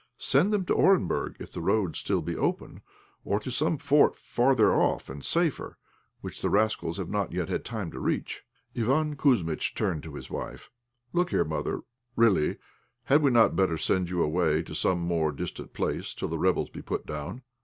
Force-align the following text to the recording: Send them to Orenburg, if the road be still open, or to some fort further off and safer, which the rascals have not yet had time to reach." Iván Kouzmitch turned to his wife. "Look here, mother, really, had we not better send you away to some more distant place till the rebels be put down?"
Send 0.17 0.51
them 0.51 0.65
to 0.65 0.73
Orenburg, 0.73 1.35
if 1.39 1.51
the 1.51 1.61
road 1.61 1.91
be 1.91 1.97
still 1.99 2.23
open, 2.39 2.81
or 3.23 3.39
to 3.39 3.51
some 3.51 3.77
fort 3.77 4.15
further 4.15 4.73
off 4.73 5.11
and 5.11 5.23
safer, 5.23 5.77
which 6.21 6.41
the 6.41 6.49
rascals 6.49 6.97
have 6.97 7.07
not 7.07 7.31
yet 7.33 7.49
had 7.49 7.63
time 7.63 7.91
to 7.91 7.99
reach." 7.99 8.43
Iván 8.75 9.13
Kouzmitch 9.15 9.75
turned 9.75 10.01
to 10.01 10.15
his 10.15 10.31
wife. 10.31 10.71
"Look 11.13 11.29
here, 11.29 11.45
mother, 11.45 11.81
really, 12.15 12.57
had 13.03 13.21
we 13.21 13.29
not 13.29 13.55
better 13.55 13.77
send 13.77 14.09
you 14.09 14.23
away 14.23 14.63
to 14.63 14.73
some 14.73 15.01
more 15.01 15.31
distant 15.31 15.71
place 15.71 16.15
till 16.15 16.29
the 16.29 16.39
rebels 16.39 16.71
be 16.71 16.81
put 16.81 17.05
down?" 17.05 17.43